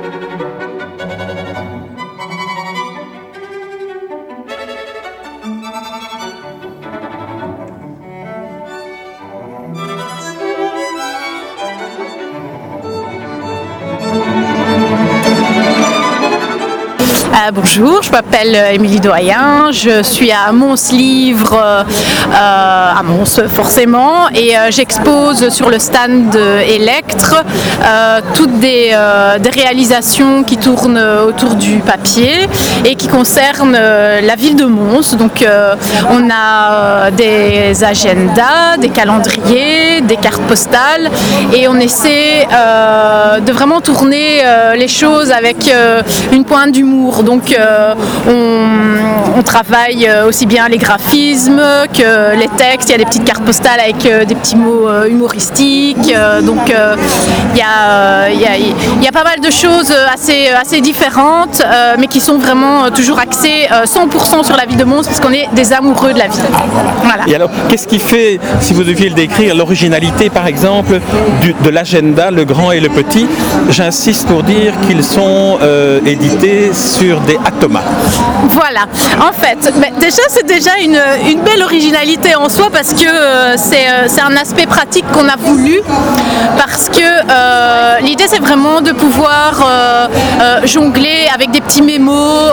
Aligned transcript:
Thank 0.00 0.42
you. 0.42 0.47
Euh, 17.38 17.50
bonjour, 17.52 18.02
je 18.02 18.10
m'appelle 18.10 18.54
euh, 18.54 18.72
Émilie 18.72 19.00
Doyen, 19.00 19.70
je 19.70 20.02
suis 20.02 20.32
à 20.32 20.50
Mons 20.50 20.90
Livre, 20.92 21.54
euh, 21.54 21.84
à 22.34 23.02
Mons 23.04 23.40
forcément, 23.48 24.28
et 24.34 24.54
j'expose 24.70 25.48
sur 25.50 25.70
le 25.70 25.78
stand 25.78 26.34
Electre 26.34 27.44
toutes 28.34 28.58
des, 28.58 28.94
réalisations 29.52 30.42
qui 30.42 30.56
tournent 30.56 31.02
autour 31.26 31.54
du 31.54 31.78
papier 31.78 32.48
et 32.84 32.94
qui 32.94 33.08
concernent 33.08 33.72
la 33.72 34.34
ville 34.36 34.56
de 34.56 34.64
Mons. 34.64 35.16
Donc 35.16 35.44
on 36.10 36.30
a 36.30 37.10
des 37.10 37.84
agendas, 37.84 38.76
des 38.78 38.90
calendriers, 38.90 40.00
des 40.02 40.16
cartes 40.16 40.42
postales, 40.42 41.10
et 41.54 41.68
on 41.68 41.76
essaie 41.76 42.46
de 42.46 43.52
vraiment 43.52 43.80
tourner 43.80 44.42
les 44.76 44.88
choses 44.88 45.30
avec 45.30 45.72
une 46.32 46.44
pointe 46.44 46.72
d'humour. 46.72 47.22
Donc 47.28 47.52
euh, 47.52 47.94
on, 49.36 49.42
travaille 49.42 50.08
euh, 50.08 50.26
aussi 50.26 50.46
bien 50.46 50.66
les 50.66 50.78
graphismes 50.78 51.60
que 51.92 52.34
les 52.34 52.48
textes. 52.56 52.88
Il 52.88 52.92
y 52.92 52.94
a 52.94 52.98
des 52.98 53.04
petites 53.04 53.24
cartes 53.24 53.44
postales 53.44 53.80
avec 53.80 54.06
euh, 54.06 54.24
des 54.24 54.34
petits 54.34 54.56
mots 54.56 54.88
humoristiques. 55.06 56.10
donc 56.42 56.72
il 57.54 57.58
y, 57.58 57.62
a, 57.62 59.12
pas 59.12 59.24
mal 59.24 59.40
de 59.40 59.50
choses 59.50 59.92
assez, 60.10 60.48
assez 60.48 60.80
différentes, 60.80 61.62
mais 61.98 62.06
qui 62.06 62.20
sont 62.20 62.38
vraiment 62.38 62.90
toujours 62.90 63.18
axées 63.18 63.68
100% 63.84 64.44
sur 64.44 64.56
la 64.56 64.64
ville 64.64 64.78
de 64.78 64.84
Mons 64.84 65.02
parce 65.02 65.20
qu'on 65.20 65.32
est 65.32 65.48
des 65.52 65.72
amoureux 65.74 66.14
de 66.14 66.18
la 66.18 66.28
ville. 66.28 66.40
Et 67.26 67.34
alors, 67.34 67.50
qu'est-ce 67.68 67.88
qui 67.88 67.98
fait, 67.98 68.40
si 68.60 68.72
vous 68.72 68.84
deviez 68.84 69.08
le 69.08 69.14
décrire, 69.14 69.54
l'originalité 69.54 70.30
par 70.30 70.46
exemple 70.46 71.00
de 71.42 71.70
l'agenda, 71.70 72.30
le 72.30 72.44
grand 72.44 72.72
et 72.72 72.80
le 72.80 72.88
petit? 72.88 73.26
J'insiste 73.70 74.26
pour 74.28 74.42
dire 74.42 74.72
qu'ils 74.86 75.04
sont 75.04 75.58
édités 76.06 76.72
sur 76.72 77.17
des. 77.20 77.38
Voilà, 78.50 78.86
en 79.20 79.32
fait, 79.32 79.58
déjà 79.98 80.22
c'est 80.28 80.46
déjà 80.46 80.78
une, 80.78 80.98
belle 81.44 81.62
originalité 81.62 82.34
en 82.34 82.48
soi 82.48 82.68
parce 82.72 82.92
que 82.92 83.06
euh, 83.06 83.56
euh, 83.56 84.04
c'est 84.06 84.20
un 84.20 84.36
aspect 84.36 84.66
pratique 84.66 85.04
qu'on 85.12 85.28
a 85.28 85.36
voulu 85.36 85.80
parce 86.56 86.88
que 86.88 86.98
euh, 87.00 87.98
l'idée 88.00 88.24
c'est 88.26 88.40
vraiment 88.40 88.80
de 88.80 88.92
pouvoir 88.92 89.66
jongler 90.64 91.28
avec 91.32 91.50
des 91.50 91.60
petits 91.60 91.82
mémos 91.82 92.52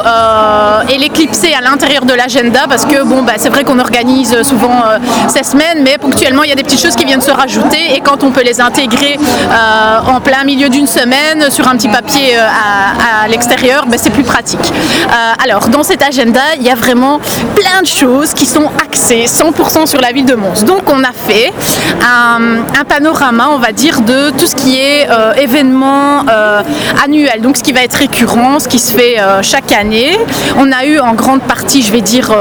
et 0.89 0.97
l'éclipser 0.97 1.53
à 1.53 1.61
l'intérieur 1.61 2.05
de 2.05 2.13
l'agenda 2.13 2.65
parce 2.69 2.85
que 2.85 3.03
bon 3.03 3.23
bah, 3.23 3.33
c'est 3.37 3.49
vrai 3.49 3.63
qu'on 3.63 3.79
organise 3.79 4.41
souvent 4.43 4.83
ces 5.27 5.43
semaines 5.43 5.81
mais 5.83 5.97
ponctuellement 5.97 6.43
il 6.43 6.49
y 6.49 6.53
a 6.53 6.55
des 6.55 6.63
petites 6.63 6.81
choses 6.81 6.95
qui 6.95 7.05
viennent 7.05 7.21
se 7.21 7.31
rajouter 7.31 7.95
et 7.95 8.01
quand 8.01 8.23
on 8.23 8.31
peut 8.31 8.43
les 8.43 8.61
intégrer 8.61 9.17
en 10.07 10.19
plein 10.21 10.43
milieu 10.43 10.69
d'une 10.69 10.87
semaine 10.87 11.49
sur 11.49 11.67
un 11.67 11.75
petit 11.75 11.89
papier 11.89 12.35
à, 12.37 13.27
l'extérieur, 13.27 13.85
ben, 13.87 13.97
c'est 13.97 14.09
plus 14.09 14.23
pratique. 14.23 14.54
Euh, 14.61 15.43
alors, 15.43 15.69
dans 15.69 15.83
cet 15.83 16.01
agenda, 16.01 16.41
il 16.57 16.63
y 16.63 16.69
a 16.69 16.75
vraiment 16.75 17.19
plein 17.55 17.81
de 17.81 17.87
choses 17.87 18.33
qui 18.33 18.45
sont 18.45 18.69
axées 18.83 19.25
100% 19.27 19.85
sur 19.85 20.01
la 20.01 20.11
ville 20.11 20.25
de 20.25 20.35
Mons. 20.35 20.63
Donc, 20.65 20.89
on 20.91 21.03
a 21.03 21.11
fait 21.11 21.53
un, 22.01 22.63
panorama, 22.87 23.49
on 23.51 23.57
va 23.57 23.71
dire, 23.71 24.01
de 24.01 24.29
tout 24.31 24.45
ce 24.45 24.55
qui 24.55 24.77
est 24.77 25.07
euh, 25.09 25.33
événement 25.33 26.23
euh, 26.29 26.61
annuel. 27.03 27.41
Donc, 27.41 27.57
ce 27.57 27.63
qui 27.63 27.71
va 27.71 27.81
être 27.81 27.95
récurrent, 27.95 28.59
ce 28.59 28.67
qui 28.67 28.79
se 28.79 28.95
fait 28.95 29.17
chaque 29.41 29.71
année. 29.71 30.17
On 30.57 30.71
a 30.71 30.85
eu 30.85 30.99
en 30.99 31.13
grande 31.13 31.41
partie, 31.41 31.81
je 31.81 31.91
vais 31.91 32.01
dire, 32.01 32.31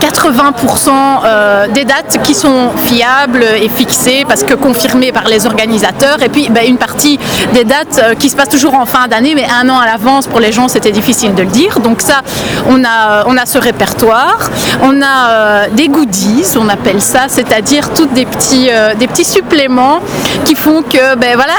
80% 0.00 1.72
des 1.72 1.84
dates 1.84 2.18
qui 2.22 2.34
sont 2.34 2.70
fiables 2.84 3.44
et 3.60 3.68
fixées 3.68 4.24
parce 4.26 4.42
que 4.42 4.54
confirmées 4.54 5.12
par 5.12 5.28
les 5.28 5.46
organisateurs. 5.46 6.22
Et 6.22 6.28
puis, 6.28 6.48
ben, 6.50 6.64
une 6.66 6.78
partie 6.78 7.18
des 7.52 7.64
dates 7.64 8.16
qui 8.18 8.30
se 8.30 8.36
passent 8.36 8.48
toujours 8.48 8.74
en 8.74 8.86
fin 8.86 9.06
d'année, 9.06 9.34
mais 9.34 9.46
un 9.60 9.68
an 9.68 9.78
à 9.78 9.86
l'avance 9.86 10.26
pour 10.26 10.40
les 10.40 10.52
gens, 10.52 10.68
c'était 10.68 10.92
difficile 10.92 11.27
de 11.32 11.42
le 11.42 11.48
dire. 11.48 11.80
Donc 11.80 12.00
ça, 12.00 12.22
on 12.68 12.84
a, 12.84 13.24
on 13.26 13.36
a 13.36 13.46
ce 13.46 13.58
répertoire. 13.58 14.38
On 14.82 15.00
a 15.02 15.30
euh, 15.30 15.66
des 15.72 15.88
goodies, 15.88 16.44
on 16.58 16.68
appelle 16.68 17.00
ça, 17.00 17.22
c'est-à-dire 17.28 17.92
toutes 17.92 18.12
des 18.12 18.26
petits, 18.26 18.68
euh, 18.70 18.94
des 18.94 19.06
petits 19.06 19.24
suppléments 19.24 20.00
qui 20.44 20.54
font 20.54 20.82
que, 20.82 21.16
ben 21.16 21.34
voilà, 21.34 21.54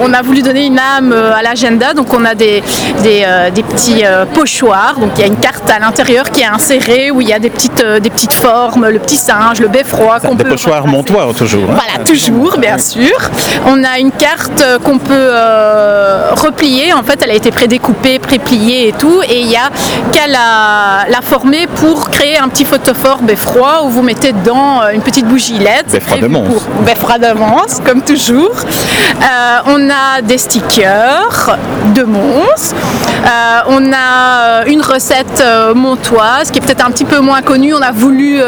on, 0.00 0.12
a 0.12 0.22
voulu 0.22 0.42
donner 0.42 0.66
une 0.66 0.78
âme 0.78 1.12
euh, 1.12 1.34
à 1.34 1.42
l'agenda. 1.42 1.94
Donc 1.94 2.12
on 2.12 2.24
a 2.24 2.34
des, 2.34 2.62
des, 3.02 3.62
petits 3.62 4.04
pochoirs. 4.34 4.96
Donc 4.98 5.10
il 5.16 5.20
y 5.20 5.24
a 5.24 5.26
une 5.26 5.36
carte 5.36 5.68
à 5.70 5.78
l'intérieur 5.78 6.30
qui 6.30 6.42
est 6.42 6.46
insérée 6.46 7.10
où 7.10 7.20
il 7.20 7.28
y 7.28 7.32
a 7.32 7.38
des 7.38 7.50
petites, 7.50 7.84
des 7.84 8.10
petites 8.10 8.32
formes, 8.32 8.88
le 8.88 8.98
petit 8.98 9.16
singe, 9.16 9.60
le 9.60 9.68
beffroi. 9.68 10.18
Des 10.36 10.44
pochoirs 10.44 10.86
montoirs 10.86 11.34
toujours. 11.34 11.64
Hein. 11.70 11.74
Voilà, 11.74 12.04
toujours, 12.04 12.58
bien 12.58 12.78
sûr. 12.78 13.16
On 13.66 13.82
a 13.84 13.98
une 13.98 14.12
carte 14.12 14.64
qu'on 14.84 14.98
peut 14.98 15.30
replier. 16.32 16.92
En 16.92 17.02
fait, 17.02 17.20
elle 17.22 17.30
a 17.30 17.34
été 17.34 17.50
prédécoupée, 17.50 18.18
prépliée 18.18 18.92
tout. 18.98 19.22
Et 19.28 19.40
il 19.40 19.46
n'y 19.46 19.56
a 19.56 19.70
qu'à 20.12 20.26
la, 20.26 21.20
former 21.22 21.66
pour 21.66 22.10
créer 22.10 22.38
un 22.38 22.48
petit 22.48 22.64
photophore 22.64 23.18
beffroi 23.22 23.82
où 23.84 23.88
vous 23.88 24.02
mettez 24.02 24.32
dedans 24.32 24.82
euh, 24.82 24.90
une 24.90 25.00
petite 25.00 25.26
bougie 25.26 25.58
LED. 25.58 25.86
Beffroi 25.90 26.18
de 26.18 26.26
Mons. 26.28 26.68
Beffroi 26.84 27.18
de 27.18 27.32
Mons, 27.32 27.80
comme 27.84 28.02
toujours. 28.02 28.54
Euh, 28.54 29.58
on 29.66 29.90
a 29.90 30.22
des 30.22 30.38
stickers 30.38 31.56
de 31.94 32.02
Mons. 32.04 32.74
Euh, 33.24 33.58
on 33.68 33.92
a 33.92 34.66
une 34.66 34.82
recette 34.82 35.42
montoise 35.74 36.50
qui 36.50 36.58
est 36.58 36.60
peut-être 36.60 36.86
un 36.86 36.90
petit 36.90 37.04
peu 37.04 37.18
moins 37.18 37.42
connue. 37.42 37.74
On 37.74 37.82
a 37.82 37.90
voulu 37.90 38.40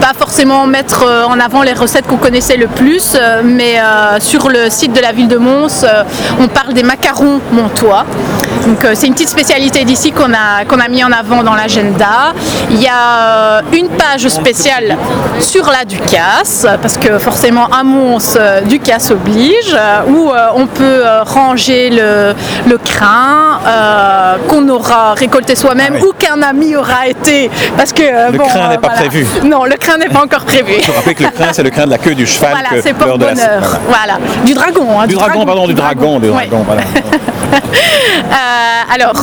pas 0.00 0.12
forcément 0.18 0.66
mettre 0.66 1.04
en 1.28 1.38
avant 1.38 1.62
les 1.62 1.72
recettes 1.72 2.06
qu'on 2.06 2.16
connaissait 2.16 2.56
le 2.56 2.68
plus, 2.68 3.16
mais 3.44 3.76
sur 4.20 4.48
le 4.48 4.70
site 4.70 4.92
de 4.92 5.00
la 5.00 5.12
ville 5.12 5.28
de 5.28 5.36
Mons, 5.36 5.84
on 6.40 6.48
parle 6.48 6.72
des 6.72 6.82
macarons 6.82 7.40
montois. 7.52 8.06
Donc 8.66 8.86
c'est 8.94 9.06
une 9.06 9.14
petite 9.14 9.28
spécialité 9.28 9.83
d'ici 9.84 10.12
qu'on 10.12 10.32
a, 10.32 10.64
qu'on 10.66 10.80
a 10.80 10.88
mis 10.88 11.04
en 11.04 11.12
avant 11.12 11.42
dans 11.42 11.54
l'agenda. 11.54 12.32
Il 12.70 12.80
y 12.80 12.88
a 12.88 13.58
euh, 13.58 13.60
une 13.72 13.88
page 13.88 14.28
spéciale 14.28 14.96
sur 15.40 15.70
la 15.70 15.84
Ducasse, 15.84 16.66
parce 16.80 16.96
que 16.96 17.18
forcément 17.18 17.66
à 17.66 17.82
Mons, 17.84 18.36
euh, 18.36 18.60
Ducasse 18.62 19.10
oblige, 19.10 19.74
euh, 19.74 20.00
où 20.08 20.32
on 20.54 20.66
peut 20.66 21.02
ranger 21.24 21.90
le, 21.90 22.34
le 22.66 22.78
crin 22.78 23.60
qu'on 24.48 24.68
aura 24.68 25.14
récolté 25.14 25.54
soi-même 25.54 25.94
ah 26.00 26.04
ou 26.04 26.12
qu'un 26.18 26.42
ami 26.42 26.76
aura 26.76 27.06
été. 27.06 27.50
Parce 27.76 27.92
que, 27.92 28.32
le 28.32 28.38
crin 28.38 28.68
n'est 28.68 28.78
pas 28.78 28.90
prévu. 28.90 29.26
Non, 29.44 29.64
le 29.64 29.76
crin 29.76 29.98
n'est 29.98 30.08
pas 30.08 30.22
encore 30.22 30.44
prévu. 30.44 30.74
Je 30.80 30.90
rappelle 30.90 31.14
que 31.14 31.24
le 31.24 31.30
crin, 31.30 31.48
c'est 31.52 31.62
le 31.62 31.70
crin 31.70 31.86
de 31.86 31.90
la 31.90 31.98
queue 31.98 32.14
du 32.14 32.26
cheval. 32.26 32.52
Voilà, 32.52 32.82
c'est 32.82 32.94
pour 32.94 33.18
bonheur. 33.18 33.78
Voilà. 33.88 34.18
Du 34.44 34.54
dragon. 34.54 35.00
Hein, 35.00 35.06
du, 35.06 35.14
dragon, 35.14 35.44
pardon, 35.44 35.66
du 35.66 35.74
dragon. 35.74 36.18
Du 36.18 36.28
dragon, 36.28 36.64
voilà. 36.66 36.82
alors, 38.92 39.14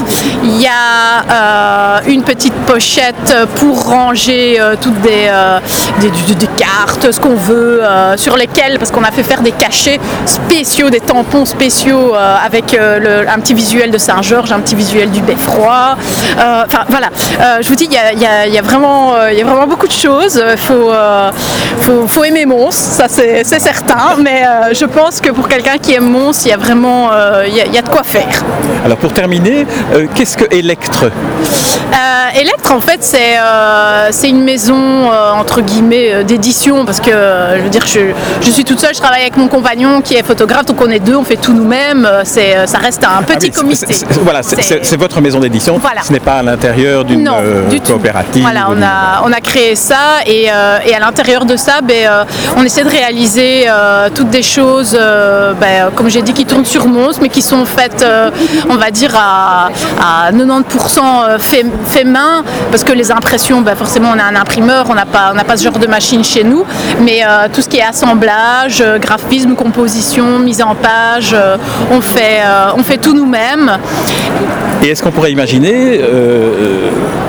il 0.43 0.61
y 0.61 0.67
a 0.67 1.23
euh, 1.29 1.99
une 2.07 2.23
petite 2.23 2.53
pochette 2.65 3.33
pour 3.55 3.85
ranger 3.85 4.59
euh, 4.59 4.75
toutes 4.79 4.93
euh, 5.07 5.59
des, 6.01 6.47
cartes, 6.57 7.11
ce 7.11 7.19
qu'on 7.19 7.35
veut, 7.35 7.81
sur 8.17 8.35
lesquelles, 8.35 8.79
parce 8.79 8.91
qu'on 8.91 9.03
a 9.03 9.11
fait 9.11 9.23
faire 9.23 9.41
des 9.41 9.51
cachets 9.51 9.99
spéciaux, 10.25 10.89
des 10.89 10.99
tampons 10.99 11.45
spéciaux 11.45 12.13
avec 12.15 12.73
un 12.75 13.39
petit 13.39 13.53
visuel 13.53 13.91
de 13.91 13.97
Saint-Georges, 13.97 14.51
un 14.51 14.59
petit 14.59 14.75
visuel 14.75 15.09
du 15.11 15.21
Beffroi. 15.21 15.95
Enfin 16.37 16.85
voilà, 16.89 17.09
je 17.61 17.67
vous 17.67 17.75
dis, 17.75 17.85
il 17.85 17.93
y 17.93 18.25
a, 18.25 18.47
y 18.47 18.57
a 18.57 18.61
vraiment 18.61 19.15
beaucoup 19.67 19.87
de 19.87 19.93
choses. 19.93 20.43
Il 20.51 20.57
faut, 20.57 20.91
faut, 22.07 22.23
aimer 22.23 22.45
Mons, 22.45 22.71
ça 22.71 23.07
c'est 23.07 23.43
certain, 23.43 24.15
mais 24.19 24.43
je 24.73 24.85
pense 24.85 25.21
que 25.21 25.29
pour 25.29 25.47
quelqu'un 25.47 25.77
qui 25.77 25.93
aime 25.93 26.09
Mons, 26.09 26.45
il 26.45 26.49
y 26.49 26.53
a 26.53 26.57
vraiment 26.57 27.09
de 27.09 27.89
quoi 27.89 28.03
faire. 28.03 28.40
Alors 28.85 28.97
pour 28.97 29.13
terminer, 29.13 29.65
qu'est-ce 30.15 30.37
que 30.37 30.45
Electre? 30.53 31.05
Euh, 31.05 32.21
Electre, 32.39 32.71
en 32.71 32.79
fait, 32.79 32.99
c'est 33.01 33.37
euh, 33.37 34.11
une 34.23 34.43
maison 34.43 35.11
euh, 35.11 35.31
entre 35.31 35.61
guillemets 35.61 36.13
euh, 36.13 36.23
d'édition 36.23 36.85
parce 36.85 37.01
que 37.01 37.11
je 37.11 37.61
veux 37.61 37.69
dire, 37.69 37.85
je, 37.85 38.51
suis 38.51 38.63
toute 38.63 38.79
seule, 38.79 38.93
je 38.93 38.99
travaille 38.99 39.21
avec 39.21 39.35
mon 39.35 39.47
compagnon 39.47 40.01
qui 40.01 40.15
est 40.15 40.23
photographe, 40.23 40.65
donc 40.65 40.81
on 40.81 40.89
est 40.89 40.99
deux, 40.99 41.15
on 41.15 41.23
fait 41.23 41.35
tout 41.35 41.53
nous-mêmes. 41.53 42.07
Ça 42.23 42.77
reste 42.77 43.03
un 43.03 43.23
petit 43.23 43.51
ah 43.53 43.59
comité. 43.59 43.95
voilà, 44.23 44.41
c'est 44.43 44.97
votre 44.97 45.19
maison 45.21 45.39
d'édition. 45.39 45.77
Voilà. 45.81 46.01
Ce 46.03 46.13
n'est 46.13 46.19
pas 46.19 46.35
à 46.35 46.43
l'intérieur 46.43 47.03
d'une 47.03 47.29
coopérative. 47.85 48.43
Voilà, 48.43 48.67
on 48.69 48.81
a 48.81 49.23
on 49.25 49.31
a 49.31 49.41
créé 49.41 49.75
ça 49.75 50.21
et, 50.25 50.45
et 50.45 50.95
à 50.95 50.99
l'intérieur 50.99 51.45
de 51.45 51.55
ça, 51.55 51.81
ben, 51.81 52.25
on 52.55 52.63
essaie 52.63 52.83
de 52.83 52.89
réaliser 52.89 53.67
toutes 54.15 54.29
des 54.29 54.43
choses, 54.43 54.97
ben, 55.59 55.91
comme 55.95 56.09
j'ai 56.09 56.21
dit, 56.21 56.33
qui 56.33 56.45
tournent 56.45 56.65
sur 56.65 56.87
Mons, 56.87 57.19
mais 57.21 57.29
qui 57.29 57.41
sont 57.41 57.65
faites 57.65 58.05
on 58.69 58.75
va 58.75 58.91
dire, 58.91 59.15
à, 59.15 59.69
90% 60.31 61.39
fait, 61.39 61.65
fait, 61.85 62.03
main, 62.03 62.43
parce 62.71 62.83
que 62.83 62.91
les 62.91 63.11
impressions, 63.11 63.61
bah, 63.61 63.75
forcément, 63.75 64.09
on 64.15 64.19
a 64.19 64.23
un 64.23 64.35
imprimeur, 64.35 64.87
on 64.89 64.93
n'a 64.93 65.05
pas, 65.05 65.33
pas 65.47 65.57
ce 65.57 65.63
genre 65.63 65.79
de 65.79 65.87
machine 65.87 66.23
chez 66.23 66.43
nous, 66.43 66.65
mais 67.01 67.21
tout 67.53 67.61
ce 67.61 67.69
qui 67.69 67.77
est 67.77 67.83
assemblage, 67.83 68.83
graphisme, 68.99 69.55
composition, 69.55 70.39
mise 70.39 70.61
en 70.61 70.75
page, 70.75 71.35
on, 71.91 72.01
fait, 72.01 72.41
on 72.75 72.83
fait 72.83 72.97
tout 72.97 73.13
nous-mêmes. 73.13 73.77
Et 74.83 74.89
est-ce 74.89 75.03
qu'on 75.03 75.11
pourrait 75.11 75.31
imaginer 75.31 76.01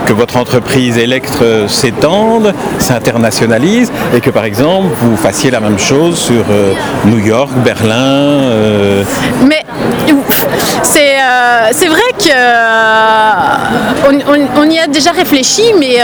que 0.07 0.13
votre 0.13 0.37
entreprise 0.37 0.99
Electre 0.99 1.67
s'étende, 1.69 2.55
s'internationalise 2.79 3.93
et 4.15 4.21
que 4.21 4.31
par 4.31 4.45
exemple 4.45 4.89
vous 5.01 5.17
fassiez 5.17 5.51
la 5.51 5.61
même 5.61 5.79
chose 5.79 6.19
sur 6.19 6.45
euh, 6.51 6.73
New 7.07 7.19
York, 7.19 7.51
Berlin 7.65 7.95
euh, 7.95 9.05
Mais 9.47 9.65
c'est 10.83 11.17
euh, 11.21 11.69
c'est 11.73 11.87
vrai 11.87 12.01
que 12.19 12.33
on, 14.59 14.71
y 14.71 14.79
a 14.79 14.87
déjà 14.87 15.13
réfléchi, 15.13 15.63
mais 15.79 15.99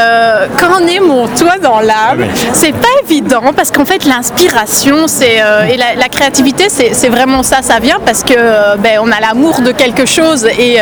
quand 0.58 0.68
on 0.80 0.86
est 0.86 1.00
mon 1.00 1.26
toit 1.28 1.58
dans 1.62 1.80
l'âme, 1.80 2.24
ah 2.24 2.40
c'est 2.52 2.72
pas 2.72 2.88
évident 3.04 3.52
parce 3.54 3.70
qu'en 3.70 3.84
fait 3.84 4.04
l'inspiration 4.04 5.08
c'est 5.08 5.42
et 5.70 5.76
la, 5.76 6.08
créativité 6.08 6.68
c'est 6.68 7.08
vraiment 7.08 7.42
ça, 7.42 7.62
ça 7.62 7.78
vient 7.80 7.98
parce 8.04 8.22
que 8.22 8.76
ben, 8.78 8.98
on 9.02 9.10
a 9.10 9.20
l'amour 9.20 9.60
de 9.60 9.72
quelque 9.72 10.06
chose 10.06 10.46
et 10.46 10.78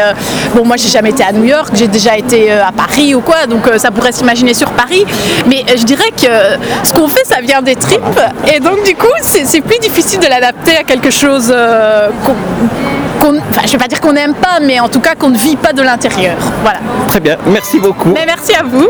bon 0.54 0.64
moi 0.64 0.76
j'ai 0.76 0.88
jamais 0.88 1.10
été 1.10 1.24
à 1.24 1.32
New 1.32 1.44
York, 1.44 1.70
j'ai 1.74 1.88
déjà 1.88 2.16
été 2.16 2.52
à 2.52 2.72
Paris 2.72 3.14
ou 3.14 3.20
quoi, 3.20 3.46
donc 3.46 3.68
ça 3.76 3.90
pourrait 3.90 4.12
s'imaginer 4.12 4.54
sur 4.54 4.70
Paris, 4.70 5.04
mais 5.46 5.64
je 5.76 5.84
dirais 5.84 6.10
que 6.10 6.56
ce 6.86 6.92
qu'on 6.92 7.08
fait 7.08 7.24
ça 7.24 7.40
vient 7.40 7.62
des 7.62 7.76
tripes 7.76 8.20
et 8.52 8.60
donc 8.60 8.82
du 8.84 8.94
coup 8.94 9.06
c'est 9.22 9.60
plus 9.60 9.78
difficile 9.78 10.20
de 10.20 10.26
l'adapter 10.26 10.76
à 10.76 10.84
quelque 10.84 11.10
chose 11.10 11.52
euh, 11.54 12.08
qu'on, 12.24 12.34
enfin, 13.22 13.62
je 13.66 13.72
vais 13.72 13.78
pas 13.78 13.88
dire 13.88 14.00
qu'on 14.00 14.12
n'aime 14.12 14.34
pas, 14.34 14.60
mais 14.60 14.80
en 14.80 14.88
tout 14.88 15.00
cas 15.00 15.14
qu'on 15.14 15.30
ne 15.30 15.38
vit 15.38 15.56
pas 15.56 15.72
de 15.72 15.82
l'intérieur. 15.82 16.36
Voilà. 16.62 16.80
Très 17.08 17.20
bien, 17.20 17.36
merci 17.46 17.78
beaucoup. 17.78 18.10
Mais 18.14 18.26
merci 18.26 18.54
à 18.54 18.62
vous. 18.62 18.88